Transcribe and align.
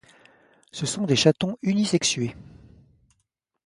Ce 0.71 0.87
sont 0.87 1.03
des 1.05 1.15
chatons 1.15 1.57
unisexués. 1.61 2.35